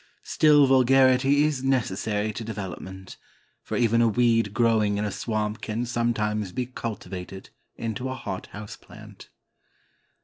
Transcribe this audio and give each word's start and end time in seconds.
Still 0.23 0.65
vulgarity 0.65 1.43
is 1.43 1.63
necessary 1.63 2.33
to 2.33 2.43
development, 2.43 3.17
for 3.61 3.77
even 3.77 4.01
a 4.01 4.07
weed 4.07 4.51
growing 4.51 4.97
in 4.97 5.05
a 5.05 5.11
swamp 5.11 5.61
can 5.61 5.85
sometimes 5.85 6.51
be 6.51 6.65
cultivated 6.65 7.51
into 7.75 8.09
a 8.09 8.15
hot 8.15 8.47
house 8.47 8.75
plant. 8.75 9.29